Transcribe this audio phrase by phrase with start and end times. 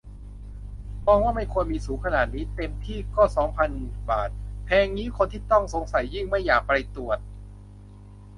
[1.07, 3.69] มองว่าไม่ควรมี สูงขนาดนี้ เต็มที่ก็สองพัน
[4.09, 4.29] บาท
[4.65, 7.19] แพงงี้คนที่ต้องสงสัยยิ่งไม่อยากไปตรวจ